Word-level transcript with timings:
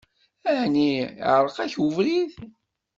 Ɛni 0.61 0.89
iɛṛeq-ak 1.31 1.73
webrid? 1.81 2.31